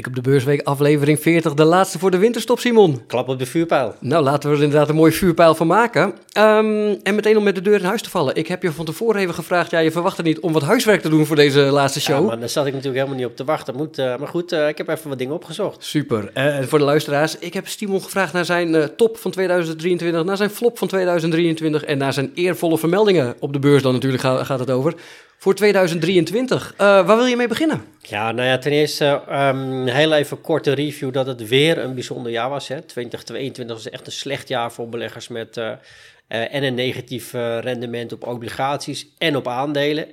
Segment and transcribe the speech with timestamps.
[0.00, 3.02] Blik op de beursweek, aflevering 40, de laatste voor de winterstop, Simon.
[3.06, 3.94] Klap op de vuurpijl.
[3.98, 6.14] Nou, laten we er inderdaad een mooi vuurpijl van maken.
[6.32, 8.34] Ehm, en meteen om met de deur in huis te vallen.
[8.34, 11.08] Ik heb je van tevoren even gevraagd, ja, je verwachtte niet om wat huiswerk te
[11.08, 12.20] doen voor deze laatste show.
[12.20, 13.76] Ja, maar daar zat ik natuurlijk helemaal niet op te wachten.
[13.76, 15.84] Moet, uh, maar goed, uh, ik heb even wat dingen opgezocht.
[15.84, 16.30] Super.
[16.34, 20.50] Uh, voor de luisteraars, ik heb Simon gevraagd naar zijn top van 2023, naar zijn
[20.50, 23.34] flop van 2023 en naar zijn eervolle vermeldingen.
[23.38, 24.94] Op de beurs dan natuurlijk gaat, gaat het over
[25.40, 26.72] voor 2023.
[26.72, 27.84] Uh, waar wil je mee beginnen?
[27.98, 32.32] Ja, nou ja, ten eerste um, heel even korte review dat het weer een bijzonder
[32.32, 32.68] jaar was.
[32.68, 32.82] Hè.
[32.82, 38.12] 2022 was echt een slecht jaar voor beleggers met uh, uh, en een negatief rendement
[38.12, 40.08] op obligaties en op aandelen.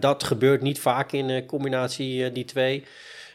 [0.00, 2.84] dat gebeurt niet vaak in combinatie die twee.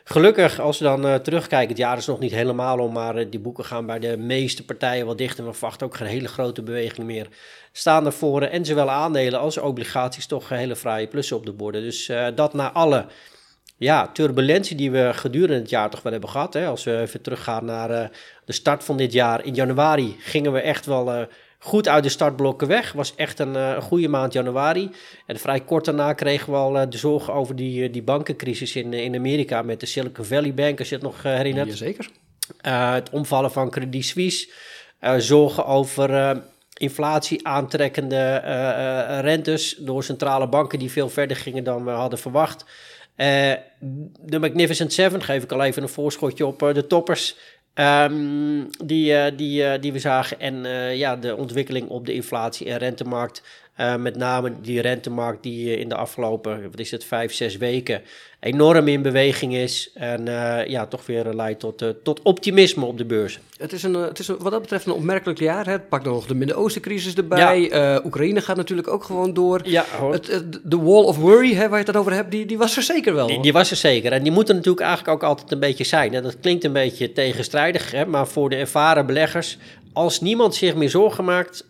[0.09, 3.66] Gelukkig, als we dan terugkijken, het jaar is nog niet helemaal om, maar die boeken
[3.66, 5.45] gaan bij de meeste partijen wat dichter.
[5.45, 7.27] We verwachten ook geen hele grote beweging meer
[7.71, 11.81] staan er voor en zowel aandelen als obligaties toch hele fraaie plussen op de borden.
[11.81, 13.05] Dus uh, dat na alle
[13.77, 16.53] ja, turbulentie die we gedurende het jaar toch wel hebben gehad.
[16.53, 16.67] Hè.
[16.67, 18.11] Als we even teruggaan naar
[18.45, 19.45] de start van dit jaar.
[19.45, 21.27] In januari gingen we echt wel
[21.58, 22.91] goed uit de startblokken weg.
[22.91, 24.91] Was echt een, een, goede maand januari.
[25.25, 29.16] En vrij kort daarna kregen we al de zorgen over die, die bankencrisis in, in
[29.16, 31.67] Amerika met de Silicon Valley Bank, als je het nog herinnert.
[31.67, 32.09] Jazeker.
[32.61, 34.49] het omvallen van Credit Suisse.
[35.17, 36.41] zorgen over
[36.73, 38.36] inflatie aantrekkende
[39.21, 42.66] rentes door centrale banken die veel verder gingen dan we hadden verwacht.
[44.19, 47.36] De Magnificent Seven, geef ik al even een voorschotje op de toppers.
[47.80, 50.39] Um, die, die, die we zagen.
[50.39, 50.64] En
[50.95, 53.42] ja, de ontwikkeling op de inflatie- en rentemarkt.
[53.80, 58.02] Uh, met name die rentemarkt die in de afgelopen, wat is het, vijf, zes weken
[58.39, 59.92] enorm in beweging is.
[59.94, 63.39] En uh, ja, toch weer leidt tot, uh, tot optimisme op de beurs.
[63.58, 65.66] Het is, een, het is een, wat dat betreft een opmerkelijk jaar.
[65.66, 65.72] Hè?
[65.72, 67.61] Het pakt nog de Midden-Oosten-crisis erbij.
[67.61, 68.02] Ja.
[68.05, 69.61] Oekraïne gaat natuurlijk ook gewoon door.
[69.64, 72.78] Ja, het, de wall of worry, hè, waar je het over hebt, die, die was
[72.78, 73.28] er zeker wel.
[73.28, 74.11] Die, die, was er zeker.
[74.11, 76.14] En die moeten natuurlijk eigenlijk ook altijd een beetje zijn.
[76.14, 76.22] Hè?
[76.22, 78.05] Dat klinkt een beetje tegenstrijdig, hè?
[78.05, 79.58] maar voor de ervaren beleggers...
[79.94, 81.65] als niemand zich meer zorgen maakt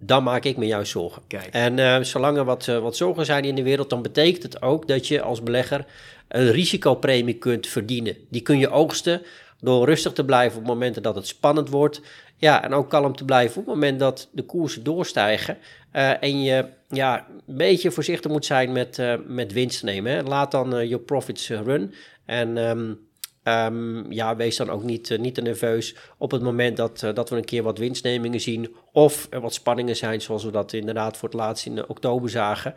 [0.00, 1.22] dan maak ik me juist zorgen.
[1.26, 1.46] Kijk.
[1.46, 4.62] En uh, zolang er wat, uh, wat zorgen zijn in de wereld, dan betekent het
[4.62, 5.84] ook dat je als belegger
[6.28, 8.16] een risicopremie kunt verdienen.
[8.28, 9.22] Die kun je oogsten
[9.60, 12.00] door rustig te blijven op momenten dat het spannend wordt.
[12.36, 15.58] Ja, en ook kalm te blijven op het moment dat de koersen doorstijgen.
[15.92, 20.12] Uh, en je ja, een beetje voorzichtig moet zijn met, met winst nemen.
[20.12, 20.22] Hè.
[20.22, 21.94] Laat dan je profits run.
[22.24, 22.98] En um,
[23.44, 27.14] Um, ja, wees dan ook niet, uh, niet te nerveus op het moment dat, uh,
[27.14, 28.74] dat we een keer wat winstnemingen zien.
[28.92, 32.74] Of er wat spanningen zijn, zoals we dat inderdaad voor het laatst in oktober zagen.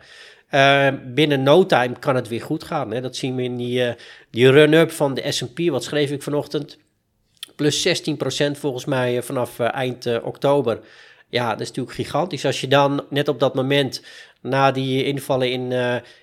[0.50, 2.90] Uh, binnen no time kan het weer goed gaan.
[2.90, 3.00] Hè?
[3.00, 3.94] Dat zien we in die,
[4.30, 5.58] die run-up van de SP.
[5.68, 6.78] Wat schreef ik vanochtend?
[7.56, 10.80] Plus 16% volgens mij vanaf eind oktober.
[11.28, 12.44] Ja, dat is natuurlijk gigantisch.
[12.44, 14.02] Als je dan net op dat moment
[14.40, 15.72] na die invallen in,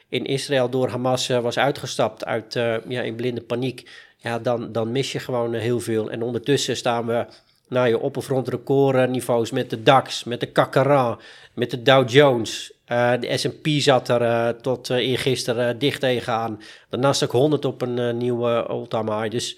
[0.09, 2.53] in Israël door Hamas was uitgestapt uit
[2.87, 3.89] ja, in blinde paniek
[4.21, 6.11] ja, dan, dan mis je gewoon heel veel.
[6.11, 7.25] En ondertussen staan we
[7.67, 11.19] nou, je op of rond recordniveaus met de DAX, met de Kakaran,
[11.53, 12.73] met de Dow Jones.
[12.87, 16.61] Uh, de S&P zat er uh, tot uh, eergisteren dicht tegenaan.
[16.89, 19.31] De Nasdaq 100 op een nieuwe all-time high.
[19.31, 19.57] Dus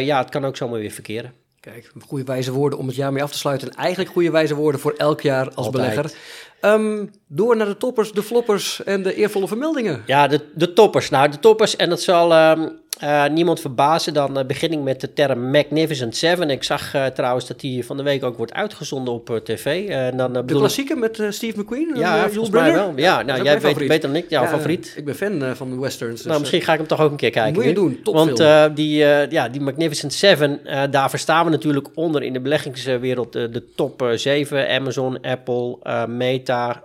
[0.00, 1.32] ja, het kan ook zomaar weer verkeren.
[1.60, 3.70] Kijk, goede wijze woorden om het jaar mee af te sluiten.
[3.70, 5.72] En eigenlijk goede wijze woorden voor elk jaar als Altijd.
[5.72, 6.18] belegger.
[6.60, 10.02] Um, door naar de toppers, de floppers en de eervolle vermeldingen.
[10.06, 11.10] Ja, de, de toppers.
[11.10, 15.00] Nou, de toppers, en dat zal um, uh, niemand verbazen, dan uh, begin ik met
[15.00, 16.50] de term Magnificent Seven.
[16.50, 19.88] Ik zag uh, trouwens dat die van de week ook wordt uitgezonden op tv.
[20.16, 21.90] dan, de klassieke met Steve McQueen?
[21.94, 22.92] Ja, volgens mij wel.
[22.96, 24.94] Ja, nou, jij weet beter dan ik, jouw ja, favoriet.
[24.96, 26.16] Ik ben fan van de westerns.
[26.16, 27.54] Dus, nou, misschien ga ik hem toch ook een keer kijken.
[27.54, 28.36] Moet je doen, Want
[28.76, 28.96] die,
[29.30, 34.68] ja, die Magnificent Seven, daar verstaan we natuurlijk onder in de beleggingswereld de top 7.
[34.68, 36.84] Amazon, Apple, Meta,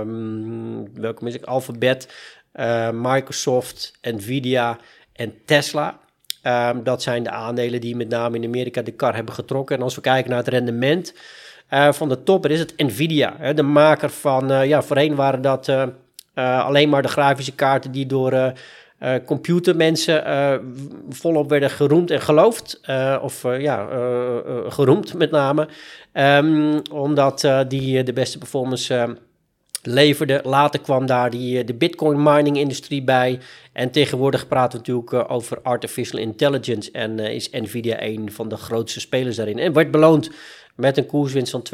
[0.00, 1.44] um, welke mis ik?
[1.44, 2.08] Alphabet,
[2.92, 4.78] Microsoft, Nvidia
[5.20, 5.98] en Tesla.
[6.46, 9.76] Um, dat zijn de aandelen die met name in Amerika de kar hebben getrokken.
[9.76, 11.14] En als we kijken naar het rendement
[11.70, 13.34] uh, van de topper, is het Nvidia.
[13.38, 15.84] Hè, de maker van, uh, ja, voorheen waren dat uh,
[16.64, 18.52] alleen maar de grafische kaarten die door
[19.24, 20.24] computermensen
[21.08, 22.80] volop werden geroemd en geloofd.
[23.22, 23.88] of ja,
[24.68, 25.68] geroemd met name.
[26.12, 29.16] Um, omdat die de beste performance
[29.82, 30.40] leverde.
[30.44, 33.38] Later kwam daar die, eh, de Bitcoin mining industrie bij.
[33.72, 36.90] En tegenwoordig praten we natuurlijk eh, over artificial intelligence.
[36.90, 39.58] En uh, is Nvidia een van de grootste spelers daarin.
[39.58, 40.30] En werd beloond
[40.76, 41.66] met een koerswinst van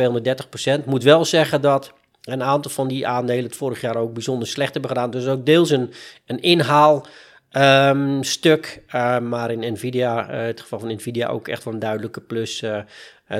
[0.80, 0.84] 230%.
[0.84, 1.92] Moet wel zeggen dat
[2.22, 5.10] een aantal van die aandelen het vorig jaar ook bijzonder slecht hebben gedaan.
[5.10, 5.92] Dus ook deels een,
[6.26, 7.06] een inhaal.
[7.52, 8.82] Um, stuk,
[9.22, 12.62] maar in Nvidia, het geval van Nvidia ook echt wel een duidelijke plus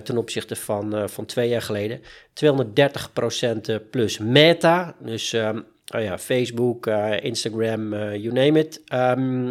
[0.02, 2.00] ten opzichte van, van twee jaar geleden.
[2.44, 6.86] 230% plus Meta, dus um, oh ja, Facebook,
[7.20, 9.50] Instagram, you name it, um,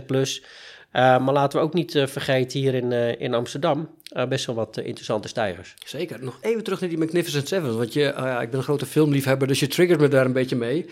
[0.00, 0.44] 190% plus.
[0.92, 3.88] maar laten we ook niet vergeten hier in, in Amsterdam
[4.28, 5.74] best wel wat interessante stijgers.
[5.84, 6.24] Zeker.
[6.24, 7.76] Nog even terug naar die Magnificent Seven.
[7.76, 10.56] Want je, ja, ik ben een grote filmliefhebber, dus je triggert me daar een beetje
[10.56, 10.86] mee.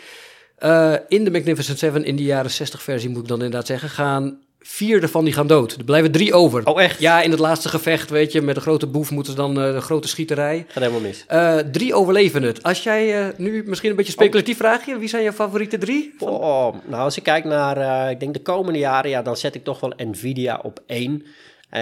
[1.09, 4.39] in de Magnificent Seven, in die jaren 60 versie moet ik dan inderdaad zeggen, gaan
[4.63, 5.73] vier ervan die gaan dood.
[5.73, 6.67] Er blijven drie over.
[6.67, 7.01] Oh, echt?
[7.01, 9.73] Ja, in het laatste gevecht, weet je, met de grote boef moeten ze dan uh,
[9.75, 10.65] de grote schieterij.
[10.69, 11.25] Gaat helemaal mis.
[11.31, 12.63] Uh, drie overleven het.
[12.63, 14.61] Als jij uh, nu misschien een beetje speculatief oh.
[14.61, 16.15] vraag je, wie zijn jouw favoriete drie?
[16.19, 19.65] Oh, nou, als ik kijk naar, ik denk de komende jaren, ja, dan zet ik
[19.65, 21.27] toch wel Nvidia op één.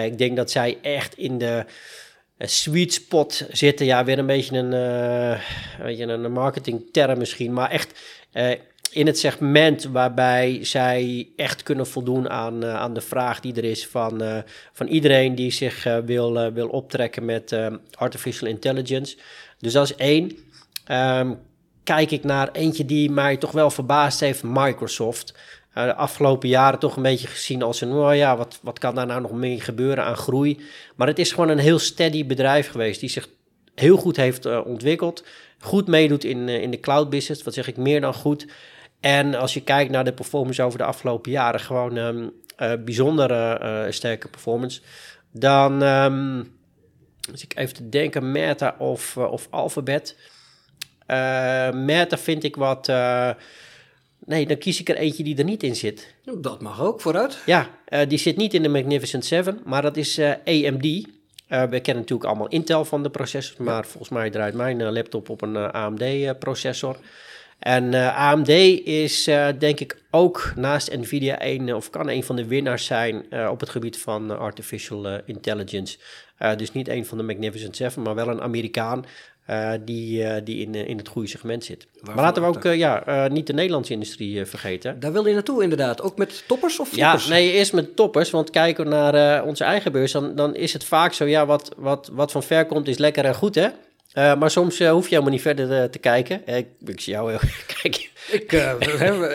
[0.05, 1.65] ik denk dat zij echt in de
[2.39, 3.87] sweet spot zitten.
[3.87, 4.71] Ja, weer een beetje een,
[5.85, 8.01] weet je, een marketingterm misschien, maar echt
[8.93, 13.65] in het segment waarbij zij echt kunnen voldoen aan, uh, aan de vraag die er
[13.65, 14.39] is van, uh,
[14.73, 17.57] van iedereen die zich uh, wil, wil optrekken met
[17.95, 19.17] artificial intelligence.
[19.59, 20.37] Dus dat is één.
[20.91, 21.39] Um,
[21.85, 25.35] kijk ik naar eentje die mij toch wel verbaasd heeft, Microsoft.
[25.75, 29.07] de afgelopen jaren toch een beetje gezien als een, oh ja, wat, wat kan daar
[29.07, 30.61] nou nog mee gebeuren aan groei?
[30.97, 33.29] Maar het is gewoon een heel steady bedrijf geweest die zich
[33.75, 35.25] heel goed heeft ontwikkeld.
[35.61, 38.47] Goed meedoet in, in de cloud business, wat zeg ik meer dan goed.
[39.01, 43.61] En als je kijkt naar de performance over de afgelopen jaren, gewoon um, uh, bijzondere
[43.63, 44.81] uh, sterke performance.
[45.33, 46.57] Dan, um,
[47.33, 50.17] als ik even te denken, Meta of, uh, of Alphabet.
[51.73, 52.87] Meta vind ik wat.
[54.19, 56.15] nee, dan kies ik er eentje die er niet in zit.
[56.39, 57.39] Dat mag ook, vooruit.
[57.47, 57.69] Ja,
[58.09, 60.83] die zit niet in de Magnificent 7, maar dat is AMD.
[61.49, 65.43] we kennen natuurlijk allemaal Intel van de processors, maar volgens mij draait mijn laptop op
[65.43, 66.97] een AMD-processor.
[67.59, 68.49] En eh, AMD
[68.85, 73.25] is uh, denk ik ook naast Nvidia een, of kan een van de winnaars zijn
[73.51, 75.99] op het gebied van artificial intelligence.
[76.57, 79.05] dus niet een van de Magnificent Seven, maar wel een Amerikaan
[79.85, 81.87] die, die in, in het goede segment zit.
[82.03, 85.01] maar laten we ook ja, niet de Nederlandse industrie vergeten.
[85.01, 87.25] Daar wil je naartoe inderdaad, ook met toppers of floppers?
[87.25, 90.73] Ja, nee, eerst met toppers, want kijken we naar onze eigen beurs, dan, dan is
[90.73, 93.69] het vaak zo, ja, wat, wat, wat van ver komt is lekker en goed hè.
[94.19, 96.43] Uh, maar soms uh, hoef je helemaal niet verder uh, te kijken.
[96.47, 97.39] Ik, ik zie jou heel
[97.83, 98.03] kijken.
[98.31, 98.53] Ik,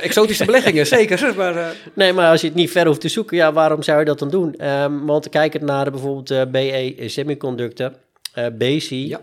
[0.01, 1.35] exotische beleggingen, zeker.
[1.35, 4.05] Maar, Nee, maar als je het niet ver hoeft te zoeken, ja, waarom zou je
[4.05, 4.69] dat dan doen?
[4.69, 7.91] Um, want kijken naar bijvoorbeeld BE Semiconductor,
[8.57, 9.21] BC, ja.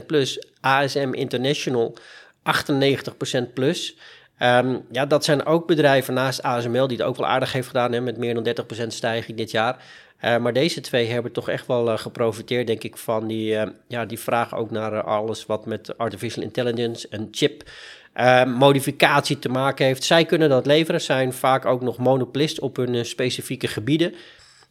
[0.00, 1.96] 140% plus, ASM International
[2.42, 3.96] 98% plus.
[4.42, 7.92] Um, ja, dat zijn ook bedrijven naast ASML die het ook wel aardig heeft gedaan
[7.92, 9.76] hè, met meer dan 30% stijging dit jaar.
[10.24, 13.62] Uh, maar deze twee hebben toch echt wel uh, geprofiteerd, denk ik, van die, uh,
[13.88, 17.70] ja, die vraag ook naar alles wat met artificial intelligence en chip
[18.46, 20.04] modificatie te maken heeft.
[20.04, 24.14] Zij kunnen dat leveren, zijn vaak ook nog monopolist op hun specifieke gebieden.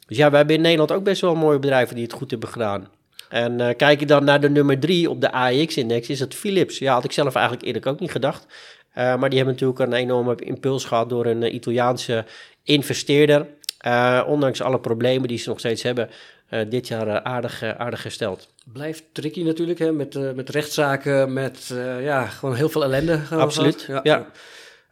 [0.08, 2.50] Dus ja, we hebben in Nederland ook best wel mooie bedrijven die het goed hebben
[2.50, 2.88] gedaan.
[3.30, 6.78] En kijk je dan naar de nummer drie op de AEX-index, is het Philips.
[6.78, 8.46] Ja, had ik zelf eigenlijk eerlijk ook niet gedacht.
[8.94, 12.26] maar die hebben natuurlijk een enorme impuls gehad door een Italiaanse
[12.64, 13.48] investeerder.
[13.86, 16.10] Uh, ondanks alle problemen die ze nog steeds hebben,
[16.50, 18.48] uh, dit jaar uh, aardig, aardig gesteld.
[18.74, 23.22] Blijft tricky natuurlijk, hè, met, met rechtszaken, met ja, gewoon heel veel ellende.
[23.30, 24.00] Absoluut, ja.
[24.04, 24.28] ja.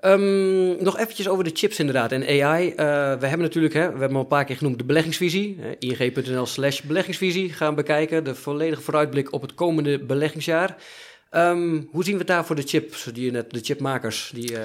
[0.01, 2.73] Um, nog eventjes over de chips inderdaad en AI.
[3.19, 5.59] we hebben natuurlijk, hè, we hebben al een paar keer genoemd, de beleggingsvisie.
[5.79, 8.23] ing.nl slash beleggingsvisie gaan bekijken.
[8.23, 10.75] De volledige vooruitblik op het komende beleggingsjaar.
[11.31, 14.31] Um, hoe zien we het daar voor de chips, die net, de chipmakers?
[14.33, 14.57] Die,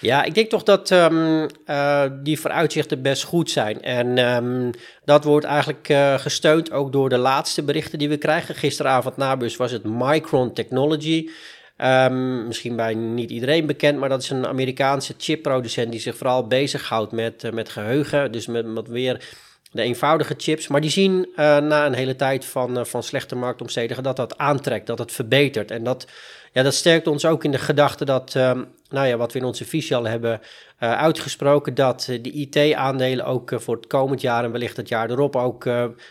[0.00, 3.82] ja, ik denk toch dat um, uh, die vooruitzichten best goed zijn.
[3.82, 4.70] En um,
[5.04, 8.54] dat wordt eigenlijk uh, gesteund ook door de laatste berichten die we krijgen.
[8.54, 11.28] Gisteravond na bus was het Micron Technology.
[11.76, 16.46] Um, misschien bij niet iedereen bekend, maar dat is een Amerikaanse chipproducent die zich vooral
[16.46, 18.32] bezighoudt met, uh, met geheugen.
[18.32, 19.24] Dus met, met weer
[19.70, 20.68] de eenvoudige chips.
[20.68, 24.98] Maar die zien na een hele tijd van, van slechte marktomstedigen dat dat aantrekt, dat
[24.98, 25.70] het verbetert.
[25.70, 26.06] En dat
[26.52, 29.44] ja, dat sterkt ons ook in de gedachte dat, um, nou ja, wat we in
[29.44, 34.52] onze visie al hebben uh, uitgesproken, dat de IT-aandelen ook voor het komend jaar en
[34.52, 35.64] wellicht het jaar erop ook,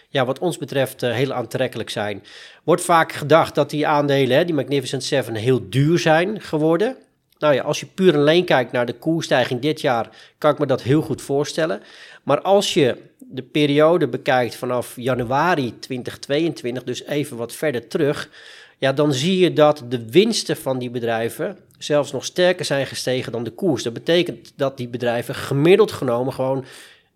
[0.09, 2.23] ja, wat ons betreft, heel aantrekkelijk zijn.
[2.63, 6.95] Wordt vaak gedacht dat die aandelen, die Magnificent Seven, heel duur zijn geworden.
[7.39, 10.65] Nou ja, als je puur alleen kijkt naar de koersstijging dit jaar, kan ik me
[10.65, 11.81] dat heel goed voorstellen.
[12.23, 12.97] Maar als je
[13.31, 18.29] de periode bekijkt vanaf januari 2022, dus even wat verder terug,
[18.77, 23.31] ja, dan zie je dat de winsten van die bedrijven zelfs nog sterker zijn gestegen
[23.31, 23.83] dan de koers.
[23.83, 26.65] Dat betekent dat die bedrijven gemiddeld genomen gewoon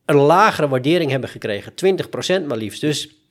[0.05, 1.73] een lagere waardering hebben gekregen.
[2.43, 2.81] 20% maar liefst.
[2.81, 3.22] Dus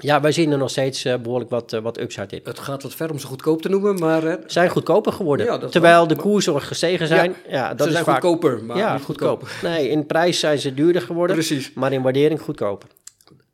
[0.00, 2.40] ja, wij zien er nog steeds uh, behoorlijk wat, uh, wat upside in.
[2.44, 4.24] Het gaat wat ver om ze goedkoop te noemen, maar...
[4.24, 5.70] Uh, zijn goedkoper geworden.
[5.70, 7.34] terwijl de koersen gestegen zijn.
[7.48, 9.52] Ja, dat ze zijn goedkoper, maar ja, niet goedkoper.
[9.62, 11.72] Nee, in prijs zijn ze duurder geworden, Precies.
[11.74, 12.88] maar in waardering goedkoper.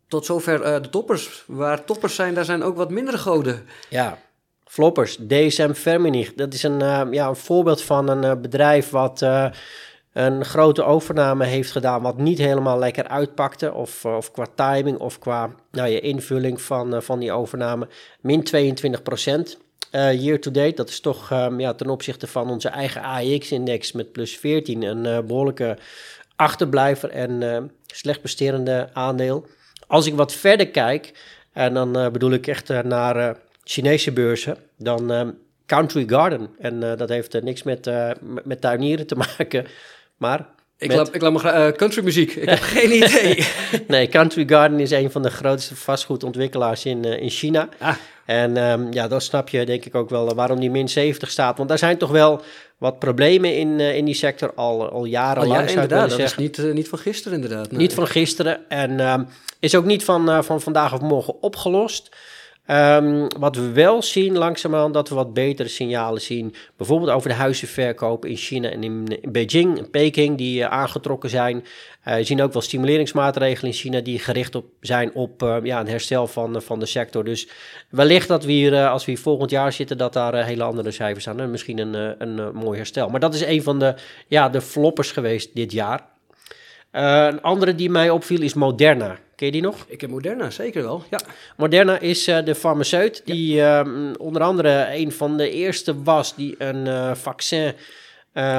[0.09, 1.45] Tot zover de toppers.
[1.47, 3.63] Waar toppers zijn, daar zijn ook wat mindere goden.
[3.89, 4.19] Ja,
[4.65, 5.19] floppers.
[5.29, 6.35] DSM Firmenich.
[6.35, 6.79] Dat is een,
[7.13, 9.27] ja, een voorbeeld van een bedrijf wat
[10.13, 13.73] een grote overname heeft gedaan wat niet helemaal lekker uitpakte.
[13.73, 17.89] Of, of qua timing of qua nou, je invulling van, van die overname.
[18.21, 19.59] Min 22 procent.
[19.91, 24.13] year to date, dat is toch um, ja, ten opzichte van onze eigen AEX-index met
[24.13, 25.79] plus 14 een behoorlijke
[26.37, 29.47] achterblijver en slecht presterende aandeel.
[29.87, 31.13] Als ik wat verder kijk,
[31.53, 36.49] en dan bedoel ik echt naar Chinese beurzen, dan um, Country Garden.
[36.59, 37.91] En dat heeft niks met,
[38.45, 39.67] met tuinieren te maken,
[40.21, 40.47] maar
[40.79, 42.35] ik, laat, ik laat me graag uh, country muziek.
[42.35, 43.47] Ik heb geen idee.
[43.87, 47.69] nee, Country Garden is een van de grootste vastgoedontwikkelaars in, uh, in China.
[47.79, 47.95] Ah.
[48.25, 51.57] En um, ja, dan snap je denk ik ook wel waarom die min 70 staat.
[51.57, 52.43] Want daar zijn toch wel
[52.79, 55.61] wat problemen in, uh, in die sector al, al jarenlang.
[55.61, 56.11] Oh, ja, inderdaad.
[56.11, 57.71] Dat is niet, niet van gisteren inderdaad.
[57.71, 57.81] Nee.
[57.81, 58.69] Niet van gisteren.
[58.69, 59.27] En um,
[59.59, 62.17] is ook niet van, van vandaag of morgen opgelost.
[62.71, 66.55] Um, wat we wel zien langzaamaan, dat we wat betere signalen zien.
[66.77, 71.65] Bijvoorbeeld over de huizenverkoop in China en in, Beijing en Peking, die uh, aangetrokken zijn.
[72.09, 75.89] Uh, zien ook wel stimuleringsmaatregelen in China die gericht op zijn op uh, ja, een
[75.89, 77.25] herstel van, van de sector.
[77.25, 77.49] Dus
[77.89, 81.25] wellicht dat we hier, als we hier volgend jaar zitten, dat daar hele andere cijfers
[81.25, 81.41] staan.
[81.41, 83.09] En misschien een, een mooi herstel.
[83.09, 83.95] Maar dat is een van de,
[84.27, 86.09] ja, de floppers geweest dit jaar.
[86.91, 89.19] Een andere die mij opviel is Moderna.
[89.37, 89.85] Ken je die nog?
[89.89, 91.03] Ik heb Moderna, zeker wel.
[91.11, 91.21] Ja.
[91.57, 93.85] Moderna is uh, de farmaceut die ja.
[93.85, 97.73] uh, onder andere een van de eerste was die een uh, vaccin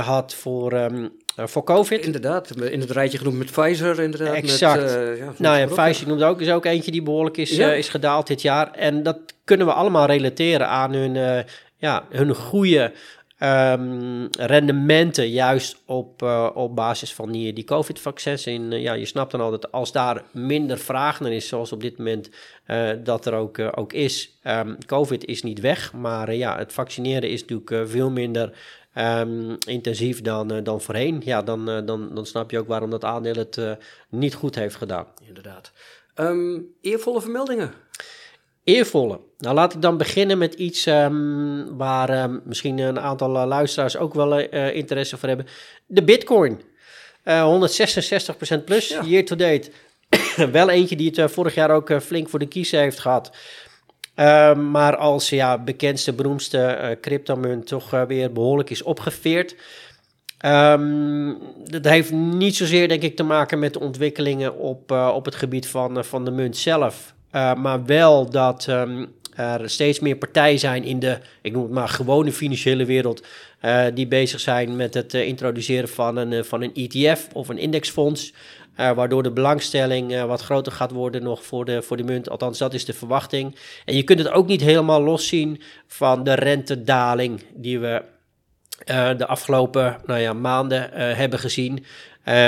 [0.04, 2.06] had voor, um, voor COVID.
[2.06, 4.00] Inderdaad, in het rijtje genoemd met Pfizer.
[4.00, 4.82] Inderdaad, exact.
[4.82, 7.74] Met, ja, nou ja, Pfizer noemde ook, is ook eentje die behoorlijk is, ja.
[7.74, 8.72] is gedaald dit jaar.
[8.72, 11.46] En dat kunnen we allemaal relateren aan hun,
[11.78, 12.92] ja, hun goede
[13.44, 18.46] um, rendementen juist op, uh, op basis van die, die COVID-vaccins.
[18.46, 21.82] En uh, ja, je snapt dan altijd als daar minder vraag naar is, zoals op
[21.82, 22.30] dit moment
[22.68, 24.40] uh, dat er ook, ook is.
[24.44, 28.58] Um, COVID is niet weg, maar ja, het vaccineren is natuurlijk veel minder
[28.96, 31.22] um, intensief dan, dan voorheen.
[31.26, 33.78] Ja, dan, dan, dan snap je ook waarom dat aandeel het
[34.10, 35.06] niet goed heeft gedaan.
[35.28, 35.72] Inderdaad.
[36.82, 37.74] eervolle vermeldingen.
[38.64, 39.20] Eervolle.
[39.38, 43.98] Nou, laat ik dan beginnen met iets um, waar um, misschien een aantal uh, luisteraars
[43.98, 45.48] ook wel uh, interesse voor hebben.
[45.86, 46.62] De Bitcoin.
[47.26, 47.68] Uh,
[48.60, 49.04] 166% plus, ja.
[49.04, 49.72] year to date.
[50.52, 53.32] wel eentje die het vorig jaar ook flink voor de kiezen heeft gehad.
[54.16, 59.56] Ehm, maar als ja, bekendste, beroemdste cryptomunt toch weer behoorlijk is opgeveerd.
[60.46, 65.36] Um, dat heeft niet zozeer, denk ik, te maken met de ontwikkelingen op, op het
[65.36, 67.14] gebied van, van de munt zelf.
[67.36, 71.72] Uh, maar wel dat um, er steeds meer partijen zijn in de, ik noem het
[71.72, 73.26] maar, gewone financiële wereld.
[73.62, 77.58] Uh, die bezig zijn met het uh, introduceren van een, van een ETF of een
[77.58, 78.34] indexfonds.
[78.76, 82.30] waardoor de belangstelling wat groter gaat worden nog voor de, voor de munt.
[82.30, 83.56] Althans, dat is de verwachting.
[83.86, 88.04] En je kunt het ook niet helemaal loszien van de rentedaling die we
[89.18, 91.86] de afgelopen nou ja, maanden hebben gezien.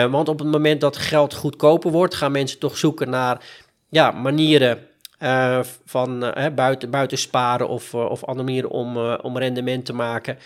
[0.09, 3.41] want op het moment dat geld goedkoper wordt, gaan mensen toch zoeken naar
[3.93, 4.87] ja, manieren
[5.19, 9.93] uh, van uh, buiten, buiten sparen of, uh, of andere manieren om, om rendement te
[9.93, 10.37] maken.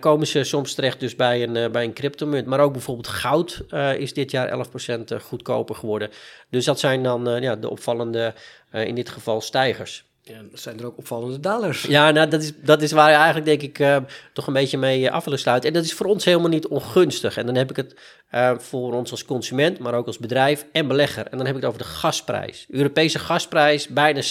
[0.00, 2.46] komen ze soms terecht dus bij een, bij een cryptomunt.
[2.46, 3.64] Maar ook bijvoorbeeld goud
[3.98, 6.10] is dit jaar 11% goedkoper geworden.
[6.50, 8.34] Dus dat zijn dan ja, de opvallende,
[8.72, 10.04] in dit geval, stijgers.
[10.26, 11.82] Ja, zijn er ook opvallende dalers.
[11.82, 13.96] Ja, nou, dat, is, dat is waar je eigenlijk, denk ik, uh,
[14.32, 15.68] toch een beetje mee uh, af willen sluiten.
[15.68, 17.36] En dat is voor ons helemaal niet ongunstig.
[17.36, 18.00] En dan heb ik het
[18.34, 21.26] uh, voor ons als consument, maar ook als bedrijf en belegger.
[21.26, 22.66] En dan heb ik het over de gasprijs.
[22.70, 24.22] Europese gasprijs bijna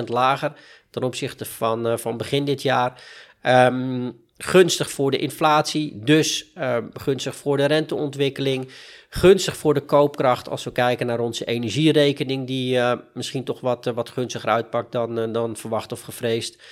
[0.00, 0.52] 60% lager
[0.90, 3.02] ten opzichte van, van begin dit jaar.
[3.42, 6.52] Um, gunstig voor de inflatie, dus
[6.92, 8.70] gunstig voor de renteontwikkeling
[9.10, 13.86] gunstig voor de koopkracht als we kijken naar onze energierekening, die uh, misschien toch wat,
[13.86, 16.62] uh, wat gunstiger uitpakt dan, uh, dan verwacht of gevreesd.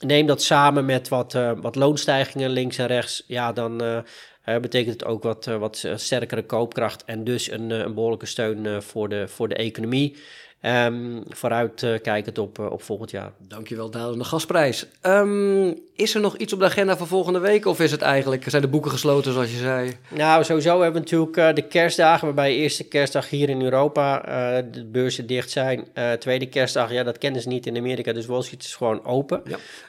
[0.00, 4.04] neem dat samen met wat, wat loonstijgingen links en rechts, ja, dan
[4.44, 9.28] betekent het ook wat, wat sterkere koopkracht en dus een, een behoorlijke steun voor, de,
[9.28, 10.16] voor de economie.
[10.62, 13.32] Um, vooruit uh, kijkend op, uh, op volgend jaar.
[13.38, 14.86] Dankjewel, dalende gasprijs.
[15.02, 17.66] Um, is er nog iets op de agenda voor volgende week?
[17.66, 19.92] Of is het eigenlijk, zijn de boeken gesloten zoals je zei?
[20.08, 24.20] Nou, sowieso hebben we natuurlijk uh, de kerstdagen, waarbij eerste kerstdag hier in Europa
[24.70, 25.86] de beurzen dicht zijn.
[26.18, 29.42] tweede kerstdag, ja, dat kennen ze niet in Amerika, dus Wall Street is gewoon open.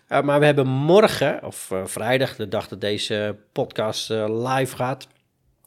[0.07, 0.21] Ja.
[0.21, 5.07] maar we hebben morgen, of vrijdag, de dag dat deze podcast live gaat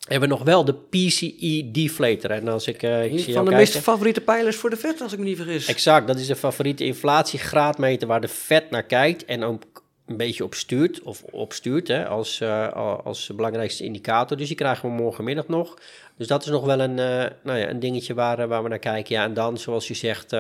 [0.09, 2.31] hebben we nog wel de PCE deflator.
[2.31, 5.19] En als ik, uh, ik van de meest favoriete pijlers voor de Fed, als ik
[5.19, 5.67] me niet vergis.
[5.67, 9.63] Exact, dat is de favoriete inflatiegraadmeter waar de Fed naar kijkt en ook
[10.07, 12.73] een beetje op stuurt, of op stuurt hè, als, uh,
[13.05, 14.37] als belangrijkste indicator.
[14.37, 15.79] Dus die krijgen we morgenmiddag nog.
[16.17, 18.79] Dus dat is nog wel een, uh, nou ja, een dingetje waar, waar we naar
[18.79, 19.15] kijken.
[19.15, 20.33] Ja, en dan, zoals je zegt,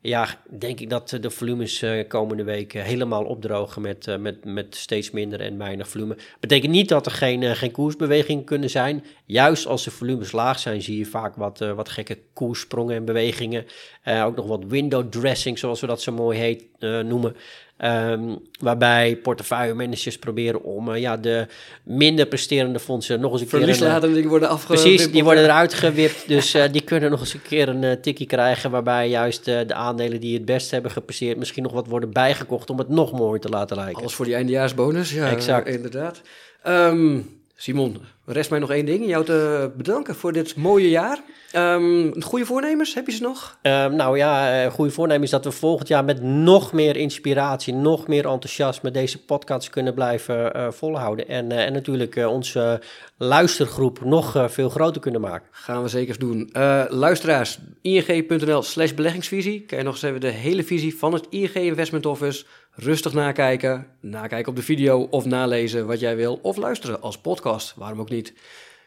[0.00, 0.28] ja,
[0.58, 5.40] denk ik dat de volumes uh, komende week helemaal opdrogen met, met, met steeds minder
[5.40, 6.16] en weinig volume.
[6.40, 9.04] Betekent niet dat er geen, geen koersbewegingen kunnen zijn.
[9.24, 13.66] Juist als de volumes laag zijn, zie je vaak wat, wat gekke koerssprongen en bewegingen.
[14.04, 17.36] ook nog wat window dressing, zoals we dat zo mooi heet, noemen.
[17.84, 21.46] Um, waarbij portefeuille-managers proberen om ja, de
[21.82, 23.58] minder presterende fondsen nog eens een keer...
[23.58, 24.82] Verlieslatingen die worden afgewipt.
[24.82, 26.28] Precies, die worden eruit gewipt.
[26.34, 28.70] dus die kunnen nog eens een keer een tikkie krijgen...
[28.70, 31.38] waarbij juist de aandelen die het best hebben gepresteerd...
[31.38, 34.00] misschien nog wat worden bijgekocht om het nog mooier te laten lijken.
[34.00, 35.68] Alles voor die eindejaarsbonus, ja, exact.
[35.68, 36.20] inderdaad.
[36.66, 38.00] Um, Simon,
[38.32, 39.06] rest mij nog één ding.
[39.06, 41.18] Jou te bedanken voor dit mooie jaar.
[41.56, 43.58] Um, goede voornemens, heb je ze nog?
[43.62, 48.06] Um, nou ja, uh, goede voornemens dat we volgend jaar met nog meer inspiratie, nog
[48.06, 51.28] meer enthousiasme deze podcast kunnen blijven uh, volhouden.
[51.28, 52.80] En, uh, en natuurlijk onze
[53.16, 55.48] luistergroep nog veel groter kunnen maken.
[55.50, 56.50] Gaan we zeker doen.
[56.88, 59.64] luisteraars, ing.nl slash beleggingsvisie.
[59.66, 62.44] Kan je nog eens even de hele visie van het ING Investment Office
[62.74, 63.86] rustig nakijken.
[64.00, 66.38] Nakijken op de video of nalezen wat jij wil.
[66.42, 68.32] Of luisteren als podcast, waarom ook niet.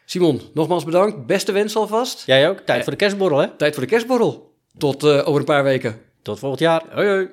[0.04, 1.26] Simon, nogmaals bedankt.
[1.26, 2.26] Beste wens alvast.
[2.26, 2.58] Jij ook.
[2.58, 3.56] Tijd voor de kerstborrel, hè?
[3.56, 4.54] Tijd voor de kerstborrel.
[4.78, 6.00] Tot uh, over een paar weken.
[6.22, 6.82] Tot volgend jaar.
[6.90, 7.28] Hoi, hoi.